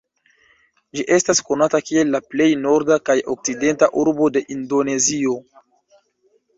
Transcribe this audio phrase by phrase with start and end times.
[0.99, 5.41] Ĝi estas konata kiel la plej norda kaj okcidenta urbo de Indonezio.